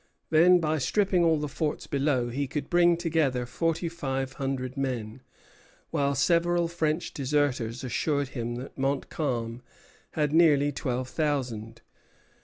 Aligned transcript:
Then, 0.31 0.57
by 0.59 0.79
stripping 0.79 1.23
all 1.23 1.37
the 1.37 1.47
forts 1.47 1.85
below, 1.85 2.29
he 2.29 2.47
could 2.47 2.71
bring 2.71 2.97
together 2.97 3.45
forty 3.45 3.87
five 3.87 4.33
hundred 4.33 4.75
men; 4.75 5.21
while 5.91 6.15
several 6.15 6.67
French 6.67 7.13
deserters 7.13 7.83
assured 7.83 8.29
him 8.29 8.55
that 8.55 8.75
Montcalm 8.79 9.61
had 10.13 10.33
nearly 10.33 10.71
twelve 10.71 11.07
thousand. 11.07 11.83